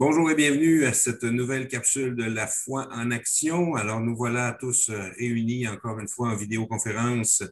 [0.00, 3.74] Bonjour et bienvenue à cette nouvelle capsule de la foi en action.
[3.74, 7.42] Alors, nous voilà tous euh, réunis encore une fois en vidéoconférence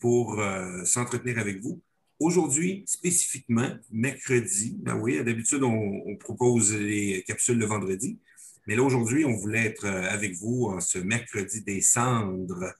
[0.00, 1.82] pour euh, s'entretenir avec vous.
[2.18, 8.18] Aujourd'hui, spécifiquement, mercredi, ben oui, d'habitude, on, propose les capsules le vendredi,
[8.66, 12.72] mais là, aujourd'hui, on voulait être euh, avec vous en ce mercredi des cendres.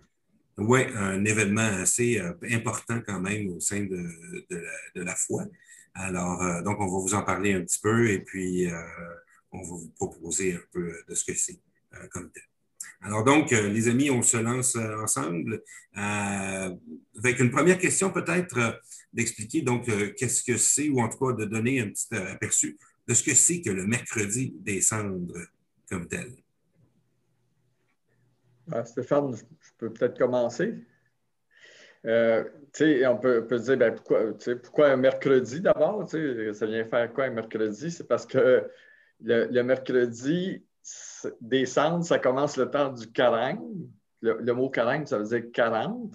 [0.57, 2.19] Oui, un événement assez
[2.51, 4.09] important quand même au sein de
[4.95, 5.45] la foi.
[6.01, 8.81] Alors, euh, donc, on va vous en parler un petit peu et puis euh,
[9.51, 11.59] on va vous proposer un peu de ce que c'est
[11.95, 12.45] euh, comme tel.
[13.01, 15.63] Alors donc, les amis, on se lance ensemble
[15.95, 18.81] avec une première question peut-être
[19.13, 23.15] d'expliquer donc qu'est-ce que c'est ou en tout cas de donner un petit aperçu de
[23.15, 25.39] ce que c'est que le mercredi des cendres
[25.89, 26.33] comme tel.
[28.85, 30.75] Stéphane, je peux peut-être commencer?
[32.07, 32.45] Euh,
[33.07, 33.95] on peut, dire ben,
[34.63, 36.09] pourquoi, un mercredi d'abord?
[36.09, 37.91] Ça vient faire quoi un mercredi?
[37.91, 38.69] C'est parce que
[39.21, 40.63] le, mercredi,
[41.41, 43.61] décembre, ça commence le temps du carême.
[44.21, 46.13] Le, mot carême, ça veut dire 40.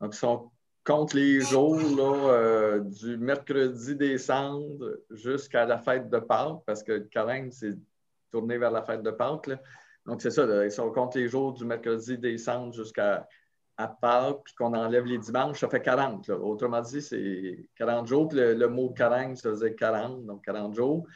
[0.00, 0.38] Donc, ils
[0.84, 1.78] compte les jours
[2.28, 7.78] euh, du mercredi décembre jusqu'à la fête de Pâques, parce que le carême, c'est
[8.30, 9.50] tourné vers la fête de Pâques.
[10.06, 13.28] Donc, c'est ça, ils sont compte les jours du mercredi décembre jusqu'à
[13.76, 16.28] à Pâques, puis qu'on enlève les dimanches, ça fait 40.
[16.30, 18.28] Autrement dit, c'est 40 jours.
[18.32, 21.06] Le, mot carême, ça faisait 40, donc 40 jours.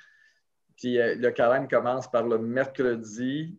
[0.76, 3.58] Puis euh, le carême commence par le mercredi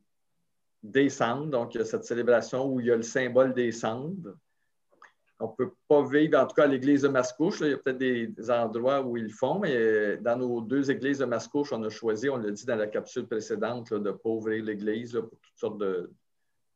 [0.83, 4.35] décembre, donc il y a cette célébration où il y a le symbole des cendres.
[5.39, 7.77] On ne peut pas vivre, en tout cas à l'église de Mascouche, il y a
[7.77, 11.71] peut-être des, endroits où ils le font, mais euh, dans nos deux églises de Mascouche,
[11.73, 15.13] on a choisi, on l'a dit dans la capsule précédente, de ne pas ouvrir l'église
[15.13, 16.11] pour toutes sortes de,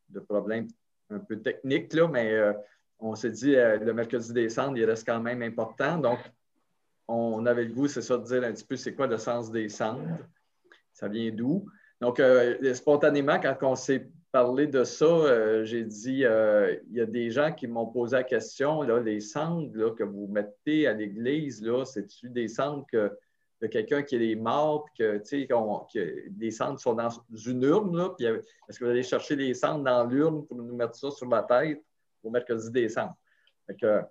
[0.10, 0.68] de problèmes
[1.12, 2.54] un peu technique, là, mais euh,
[3.00, 5.98] on s'est dit euh, le mercredi décembre, il reste quand même important.
[5.98, 6.20] Donc,
[7.08, 9.52] on avait le goût, c'est ça, de dire un petit peu c'est quoi le sens
[9.52, 10.20] des cendres.
[10.94, 11.66] Ça vient d'où?
[12.00, 17.32] Donc, euh, spontanément, quand on s'est parlé de ça, j'ai dit il y a des
[17.32, 22.30] gens qui m'ont posé la question là, les cendres que vous mettez à l'église, c'est-tu
[22.30, 23.12] des cendres que
[23.62, 27.10] de quelqu'un qui est mort, puis que, tu sais, les cendres sont dans
[27.46, 30.76] une urne, là, puis est-ce que vous allez chercher les cendres dans l'urne pour nous
[30.76, 31.84] mettre ça sur la tête
[32.24, 33.16] au mercredi décembre?
[33.68, 34.02] Fait que,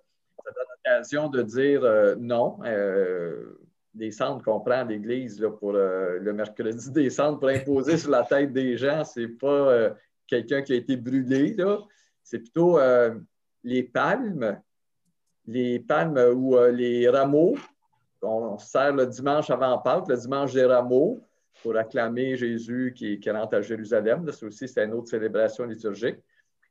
[0.43, 2.59] ça donne l'occasion de dire euh, non.
[2.65, 3.57] Euh,
[3.93, 8.23] les cendres qu'on prend à l'Église pour euh, le mercredi décembre pour imposer sur la
[8.23, 9.93] tête des gens, c'est pas
[10.27, 11.57] quelqu'un qui a été brûlé.
[12.23, 12.79] C'est plutôt
[13.65, 14.61] les palmes,
[15.45, 17.57] les palmes ou les rameaux
[18.21, 21.23] on, sert le dimanche avant Pâques, le dimanche des rameaux,
[21.63, 24.29] pour acclamer Jésus qui, rentre à Jérusalem.
[24.31, 26.17] Ça aussi, c'est une autre célébration liturgique.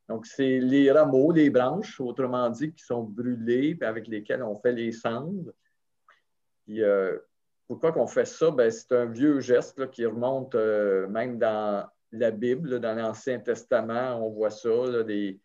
[0.09, 4.57] Donc, c'est les rameaux, les branches, autrement dit, qui sont brûlés, et avec lesquels on
[4.57, 5.53] fait les cendres.
[6.69, 7.19] Euh,
[7.69, 8.51] pourquoi qu'on fait ça?
[8.51, 14.17] Ben, c'est un vieux geste qui remonte euh, même dans la Bible, dans l'Ancien Testament,
[14.25, 14.69] on voit ça.
[15.09, 15.39] il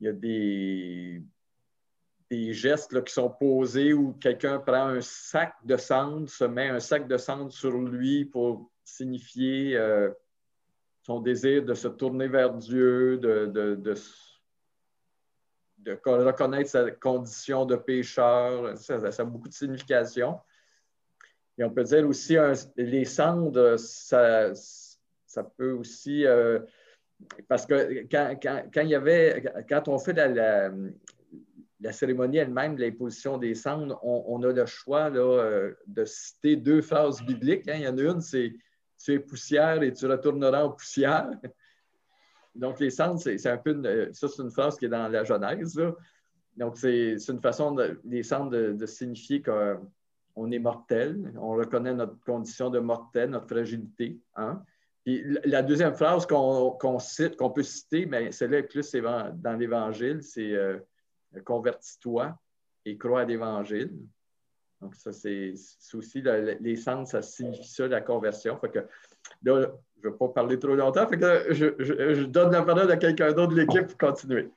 [0.00, 1.22] y a des,
[2.30, 6.80] des gestes qui sont posés où quelqu'un prend un sac de cendre, se met un
[6.80, 10.10] sac de cendre sur lui pour signifier euh,
[11.02, 13.94] son désir de se tourner vers Dieu, de, de,
[16.04, 18.76] reconnaître sa condition de pécheur.
[18.76, 20.40] Ça, a beaucoup de signification.
[21.58, 22.36] Et on peut dire aussi,
[22.76, 26.26] les cendres, ça, ça peut aussi...
[26.26, 26.58] Euh,
[27.48, 30.70] parce que quand, quand, il y avait, quand on fait la
[31.92, 37.68] cérémonie elle-même, l'imposition des cendres, on, a le choix euh, de citer deux phrases bibliques.
[37.68, 37.74] Hein.
[37.76, 38.54] Il y en a une, c'est
[39.02, 41.30] Tu es poussière et tu retourneras en poussière.
[42.54, 44.10] Donc, les cendres, c'est un peu.
[44.12, 45.78] ça, c'est une phrase qui est dans la Genèse.
[46.56, 51.34] Donc, c'est une façon, de, les cendres, de, signifier qu'on est mortel.
[51.38, 54.18] On reconnaît notre condition de mortel, notre fragilité.
[54.36, 54.62] Hein.
[55.04, 60.54] la deuxième phrase qu'on cite, qu'on peut citer, mais celle-là plus dans l'Évangile, c'est.
[60.54, 60.78] Euh,
[61.44, 62.36] convertis-toi
[62.84, 63.92] et crois à l'Évangile.
[64.80, 65.54] Donc, ça, c'est
[65.94, 66.22] aussi
[66.60, 68.58] les sens, ça signifie ça, la conversion.
[68.58, 68.78] Fait que
[69.42, 69.70] là,
[70.02, 73.32] je ne vais pas parler trop longtemps, fait que je, donne la parole à quelqu'un
[73.32, 74.50] d'autre de l'équipe pour continuer.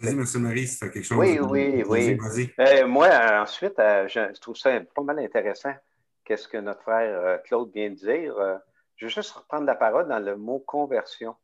[0.00, 0.24] Vas-y, M.
[0.36, 1.18] Marie, si tu as quelque chose.
[1.18, 2.54] Oui, oui, oui.
[2.58, 3.08] Euh, moi,
[3.42, 5.74] ensuite, euh, je, trouve ça pas mal intéressant.
[6.24, 8.34] Qu'est-ce que notre frère euh, Claude vient de dire?
[8.96, 11.34] je vais juste reprendre la parole dans le mot conversion.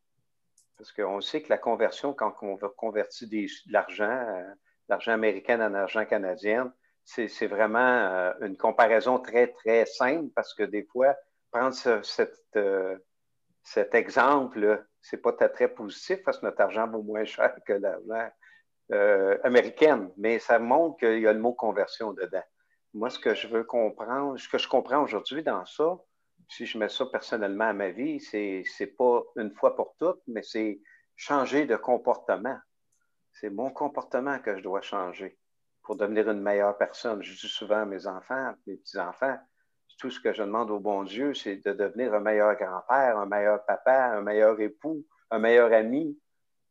[0.76, 4.44] Parce qu'on sait que la conversion, quand on veut convertir de l'argent, euh,
[4.88, 6.72] l'argent américain en argent canadien,
[7.04, 11.14] c'est vraiment euh, une comparaison très, très simple parce que des fois,
[11.50, 11.74] prendre
[12.56, 12.98] euh,
[13.62, 18.30] cet exemple, c'est pas très, positif parce que notre argent vaut moins cher que l'argent
[19.44, 22.44] américain, mais ça montre qu'il y a le mot conversion dedans.
[22.94, 25.98] moi, ce que je veux comprendre, ce que je comprends aujourd'hui dans ça,
[26.48, 30.22] si je mets ça personnellement à ma vie, c'est n'est pas une fois pour toutes,
[30.26, 30.80] mais c'est
[31.16, 32.58] changer de comportement.
[33.32, 35.38] C'est mon comportement que je dois changer
[35.82, 37.22] pour devenir une meilleure personne.
[37.22, 39.38] Je dis souvent à mes enfants, mes petits-enfants,
[39.98, 43.26] tout ce que je demande au bon Dieu, c'est de devenir un meilleur grand-père, un
[43.26, 46.18] meilleur papa, un meilleur époux, un meilleur ami.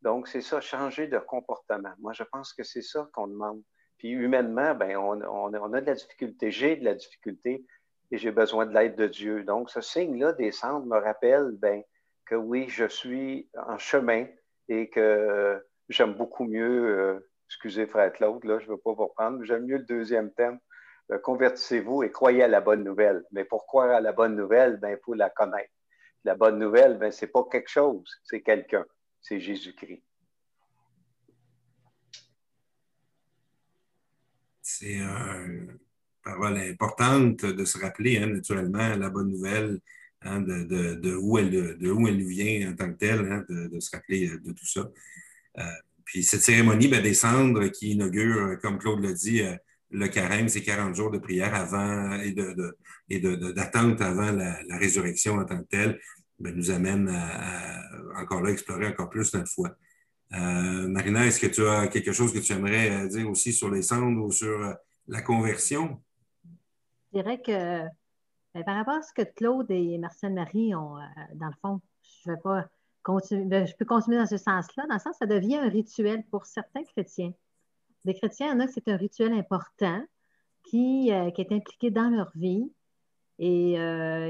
[0.02, 1.94] Donc, c'est ça, changer de comportement.
[2.00, 3.64] Moi, je pense que c'est ça qu'on demande.
[3.98, 5.22] Puis humainement, ben, on,
[5.54, 7.66] a de la difficulté, j'ai de la difficulté
[8.12, 9.44] et j'ai besoin de l'aide de Dieu.
[9.44, 11.84] Donc, ce signe-là des cendres me rappelle ben,
[12.26, 14.26] que oui, je suis en chemin
[14.68, 19.08] et que j'aime beaucoup mieux, euh, excusez frère Claude, là, je ne veux pas vous
[19.08, 20.60] reprendre, mais j'aime mieux le deuxième thème.
[21.12, 23.24] Euh, convertissez-vous et croyez à la bonne nouvelle.
[23.32, 25.72] Mais pour croire à la bonne nouvelle, ben, il faut la connaître.
[26.24, 28.86] La bonne nouvelle, ben, ce n'est pas quelque chose, c'est quelqu'un.
[29.22, 30.04] C'est Jésus-Christ.
[34.62, 35.65] C'est une
[36.26, 39.80] parole importante de se rappeler, hein, naturellement, la bonne nouvelle,
[40.22, 43.96] hein, de, où elle, de où elle vient en tant que telle, hein, de, se
[43.96, 44.90] rappeler de tout ça.
[45.60, 45.64] Euh,
[46.04, 49.56] puis cette cérémonie ben, des cendres qui inaugure, comme Claude l'a dit, euh,
[49.92, 52.34] le carême, c'est 40 jours de prière avant et
[53.20, 56.00] d'attente avant la, résurrection en tant que telle,
[56.40, 57.82] ben, nous amène à,
[58.20, 59.78] encore là explorer encore plus notre foi.
[60.34, 63.70] Euh, Marina, est-ce que tu as quelque chose que tu aimerais euh, dire aussi sur
[63.70, 64.74] les cendres ou sur euh,
[65.08, 66.02] la conversion?
[67.16, 67.88] Je dirais que
[68.54, 70.98] ben, par rapport à ce que Claude et Marcel Marie ont,
[71.36, 72.68] dans le fond, je vais pas
[73.04, 76.26] continuer, ben, je peux continuer dans ce sens-là, dans le sens ça devient un rituel
[76.30, 77.34] pour certains chrétiens.
[78.04, 80.04] Des chrétiens, il y en a que c'est un rituel important
[80.64, 82.70] qui, qui, est impliqué dans leur vie
[83.40, 83.76] et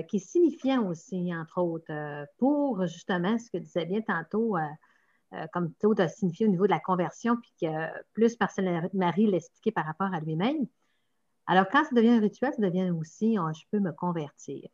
[0.07, 4.57] qui est signifiant aussi, entre autres, pour justement ce que disait bien tantôt
[5.33, 9.27] euh, comme taux a signifié au niveau de la conversion, puis que plus Marcel Marie
[9.27, 10.67] l'expliquait par rapport à lui-même.
[11.47, 14.67] Alors, quand ça devient un rituel, ça devient aussi, je peux me convertir.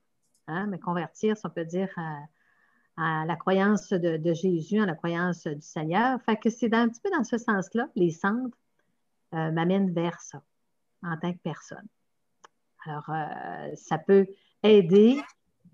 [0.48, 0.68] Hein?
[0.68, 1.90] Me convertir, si on peut dire,
[2.98, 6.22] à, la croyance de, Jésus, à la croyance du Seigneur.
[6.24, 8.58] Fait que c'est un petit peu dans ce sens-là, les centres
[9.34, 10.42] euh, m'amènent vers ça,
[11.04, 11.88] en tant que personne.
[12.86, 14.28] Alors, euh, ça peut
[14.64, 15.20] aider,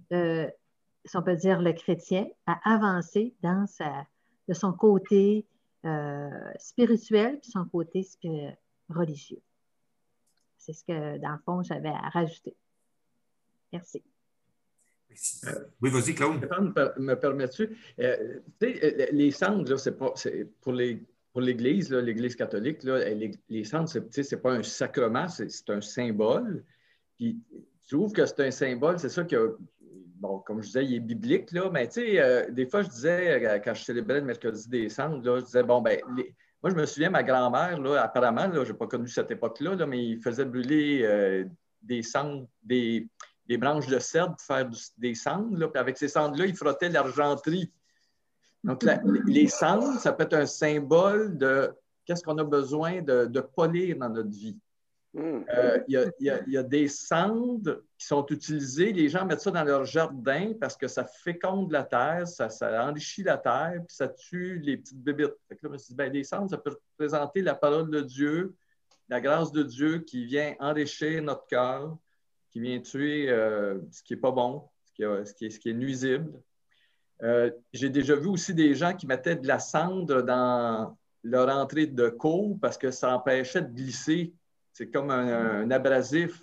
[0.10, 3.66] si on peut dire, le chrétien à avancer dans
[4.48, 5.46] de son côté
[5.86, 8.06] euh, spirituel puis son côté
[8.90, 9.42] religieux.
[10.58, 12.56] C'est ce que, dans le fond, j'avais à rajouter.
[13.72, 14.04] Merci.
[15.82, 16.48] Oui, vas-y, Claude.
[16.98, 17.78] Me permets-tu?
[18.00, 20.14] Euh, les cendres, c'est pas,
[20.62, 21.04] pour les
[21.38, 25.82] pour l'Église, l'Église catholique, là, les, les cendres, ce n'est pas un sacrement, c'est un
[25.82, 26.64] symbole.
[27.16, 27.40] Puis,
[27.86, 29.48] tu trouves que c'est un symbole, c'est ça qui a,
[30.16, 32.90] bon, comme je disais, il est biblique, là, mais tu sais, euh, des fois, je
[32.90, 36.00] disais, euh, quand je célébrais le mercredi des cendres, là, je disais, bon, ben,
[36.64, 39.76] moi, je me souviens, ma grand-mère, là, apparemment, là, je n'ai pas connu cette époque-là,
[39.76, 41.46] là, mais il faisait brûler euh,
[41.82, 43.08] des cendres, des,
[43.58, 47.72] branches de cèdre pour faire des cendres, là, puis avec ces cendres-là, il frottait l'argenterie.
[48.64, 48.84] Donc,
[49.28, 51.72] les cendres, ça peut être un symbole de
[52.06, 54.58] qu'est-ce qu'on a besoin de polir dans notre vie.
[55.18, 55.44] Hmm.
[55.50, 58.94] Euh, il y, a des cendres qui sont utilisées.
[58.94, 62.48] Les gens mettent ça dans leur jardin parce que ça féconde la terre, ça,
[62.88, 65.34] enrichit la terre, puis ça tue les petites bébites.
[65.50, 68.56] là, je me suis dit, ben, cendres, ça peut représenter la parole de Dieu,
[69.10, 71.98] la grâce de Dieu qui vient enrichir notre cœur,
[72.52, 76.32] qui vient tuer euh, ce qui n'est pas bon, ce qui, est, nuisible.
[77.24, 81.88] Euh, j'ai déjà vu aussi des gens qui mettaient de la cendre dans leur entrée
[81.88, 84.32] de cour parce que ça empêchait de glisser
[84.78, 86.40] c'est comme un, abrasif.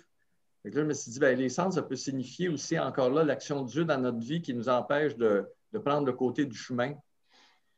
[0.65, 3.69] là, je me suis dit, bien, l'essence, ça peut signifier aussi encore là l'action de
[3.69, 5.49] Dieu dans notre vie qui nous empêche de,
[5.83, 6.93] prendre le côté du chemin.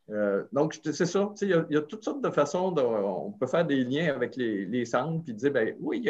[0.10, 1.32] Euh, donc, c'est ça.
[1.42, 4.86] Il y, a, toutes sortes de façons, on peut faire des liens avec les, les
[4.86, 6.06] cendres puis dire, bien, oui, il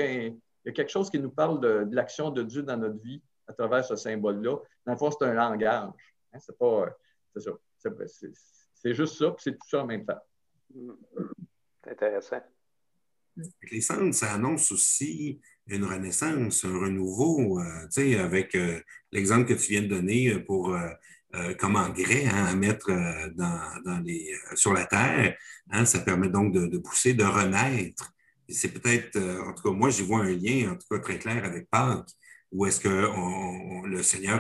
[0.66, 3.54] y, a, quelque chose qui nous parle de, l'action de Dieu dans notre vie à
[3.54, 4.58] travers ce symbole-là.
[4.86, 5.90] Dans le fond, c'est un langage.
[6.34, 6.88] Hein, c'est pas.
[7.36, 8.32] C'est.
[8.74, 10.22] C'est juste ça, puis c'est tout ça en même temps.
[11.84, 12.42] C'est intéressant.
[13.72, 18.80] Les cendres, ça annonce aussi une renaissance, un renouveau, euh, avec euh,
[19.12, 22.90] l'exemple que tu viens de donner pour euh, comme engrais hein, à mettre
[23.36, 25.36] dans, les, sur la terre.
[25.70, 28.12] Hein, ça permet donc de, pousser, de renaître.
[28.50, 31.44] C'est peut-être, en tout cas, moi, j'y vois un lien, en tout cas, très clair
[31.44, 32.10] avec Pâques,
[32.52, 34.40] où est-ce que le Seigneur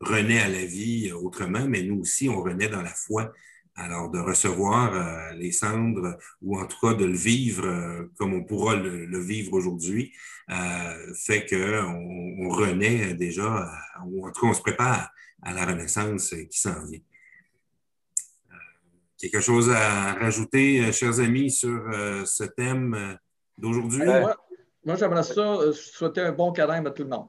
[0.00, 3.30] renaît à la vie autrement, mais nous aussi, on renaît dans la foi
[3.76, 8.32] alors, de recevoir euh, les cendres, ou en tout cas de le vivre euh, comme
[8.32, 10.14] on pourra le, vivre aujourd'hui,
[10.50, 13.70] euh, fait qu'on on renaît déjà,
[14.06, 15.10] ou en tout cas on se prépare
[15.42, 17.00] à la renaissance qui s'en vient.
[19.18, 21.84] quelque chose à rajouter, chers amis, sur
[22.24, 23.18] ce thème
[23.58, 24.04] d'aujourd'hui?
[24.84, 27.28] moi, j'aimerais ça souhaiter un bon carême à tout le monde.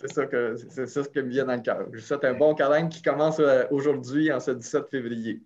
[0.00, 1.86] C'est ça, que, c'est ça ce qui me vient dans le cœur.
[1.92, 5.42] Je souhaite un bon carême qui commence aujourd'hui, en ce 17 février.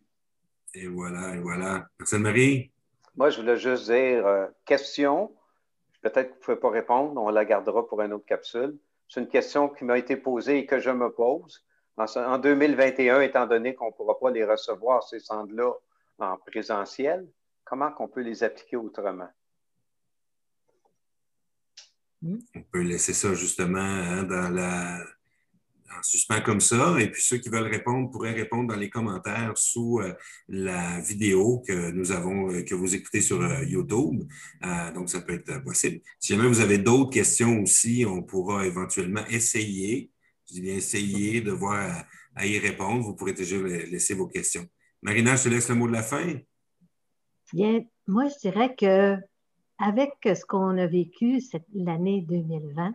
[0.75, 1.87] Et voilà, et voilà.
[1.99, 2.71] Personne Marie?
[3.17, 5.35] Moi, je voulais juste dire question.
[6.01, 8.77] Peut-être que vous ne pouvez pas répondre, on la gardera pour une autre capsule.
[9.09, 11.65] C'est une question qui m'a été posée et que je me pose.
[11.97, 15.73] En 2021, étant donné qu'on ne pourra pas les recevoir, ces centres-là,
[16.19, 17.29] en présentiel,
[17.65, 19.29] comment on peut les appliquer autrement?
[22.23, 25.05] On peut laisser ça justement hein, dans la,
[25.99, 26.97] en suspens comme ça.
[27.01, 30.15] Et puis ceux qui veulent répondre pourraient répondre dans les commentaires sous euh,
[30.49, 34.23] la vidéo que nous avons, euh, que vous écoutez sur euh, YouTube.
[34.95, 36.01] donc, ça peut être possible.
[36.19, 40.11] Si jamais vous avez d'autres questions aussi, on pourra éventuellement essayer,
[40.49, 43.03] je dis bien essayer de voir à, y répondre.
[43.05, 44.67] Vous pourrez toujours laisser vos questions.
[45.03, 46.39] Marina, je te laisse le mot de la fin.
[47.53, 49.17] Bien, moi, je dirais que
[49.83, 51.41] avec ce qu'on a vécu
[51.75, 52.95] l'année 2020,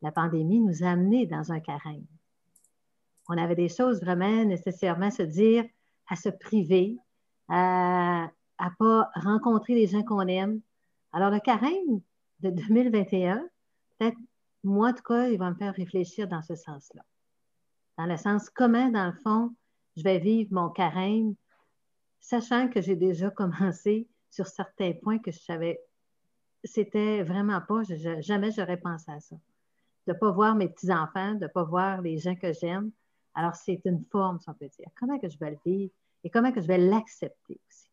[0.00, 2.06] la pandémie nous a amenés dans un carême.
[3.28, 5.64] On avait des choses vraiment nécessairement se dire,
[6.06, 6.98] à se priver,
[7.48, 10.60] à ne pas rencontrer les gens qu'on aime.
[11.12, 12.00] Alors, le carême
[12.40, 13.44] de 2021,
[13.98, 14.18] peut-être,
[14.62, 17.02] moi, en tout cas, il va me faire réfléchir dans ce sens-là.
[17.98, 19.52] Dans le sens comment, dans le fond,
[19.96, 21.34] je vais vivre mon carême,
[22.20, 25.80] sachant que j'ai déjà commencé sur certains points que je savais,
[26.64, 27.82] c'était vraiment pas,
[28.20, 29.36] jamais j'aurais pensé à ça
[30.08, 32.90] de ne pas voir mes petits-enfants, de ne pas voir les gens que j'aime.
[33.34, 34.88] Alors, c'est une forme, si on peut dire.
[34.98, 35.92] Comment que je vais le vivre
[36.24, 37.90] et comment que je vais l'accepter aussi.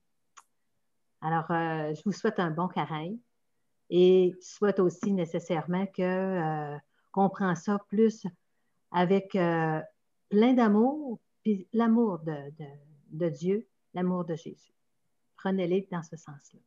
[1.21, 3.17] Alors, euh, je vous souhaite un bon carême
[3.89, 6.77] et je souhaite aussi nécessairement que, euh,
[7.11, 8.25] qu'on prend ça plus
[8.91, 9.81] avec euh,
[10.29, 14.73] plein d'amour, puis l'amour de Dieu, l'amour de Jésus.
[15.35, 16.59] Prenez-les dans ce sens-là.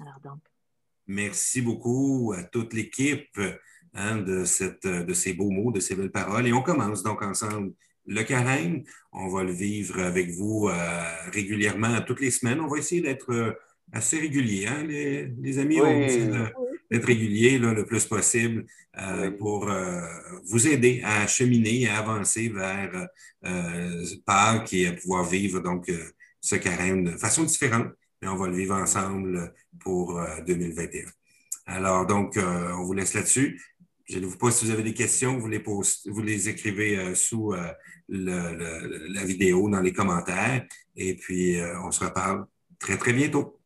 [0.00, 0.40] Alors donc.
[1.06, 3.38] Merci beaucoup à toute l'équipe
[3.92, 6.46] hein, de, cette, de ces beaux mots, de ces belles paroles.
[6.46, 7.72] Et on commence donc ensemble
[8.06, 8.84] le carême.
[9.12, 12.60] On va le vivre avec vous euh, régulièrement, toutes les semaines.
[12.60, 13.52] On va essayer d'être euh,
[13.92, 15.80] assez régulier, hein, les, amis.
[15.80, 16.26] On va essayer
[16.90, 18.64] d'être régulier le plus possible
[18.98, 19.70] euh, pour
[20.44, 23.08] vous aider à cheminer, à avancer vers
[24.24, 25.90] Pâques et à pouvoir vivre donc
[26.40, 27.88] ce carême de façon différente
[28.22, 31.02] on va le vivre ensemble pour 2021.
[31.02, 31.10] Euh,
[31.66, 33.60] Alors, donc, euh, on vous laisse là-dessus.
[34.06, 37.14] Je ne vous pas si vous avez des questions, vous les, vous les écrivez euh,
[37.14, 37.54] sous
[38.08, 40.66] la vidéo, dans les commentaires.
[40.96, 42.46] Et puis, on se reparle
[42.78, 43.58] très, très bientôt.